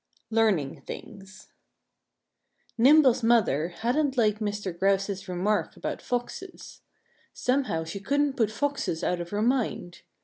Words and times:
II 0.31 0.37
LEARNING 0.37 0.81
THINGS 0.81 1.49
Nimble's 2.75 3.21
mother 3.21 3.67
hadn't 3.67 4.17
liked 4.17 4.39
Mr. 4.41 4.75
Grouse's 4.75 5.27
remark 5.29 5.77
about 5.77 6.01
Foxes. 6.01 6.81
Somehow 7.35 7.83
she 7.83 7.99
couldn't 7.99 8.33
put 8.35 8.49
Foxes 8.49 9.03
out 9.03 9.21
of 9.21 9.29
her 9.29 9.43
mind. 9.43 10.01